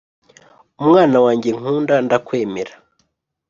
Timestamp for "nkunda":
1.57-1.95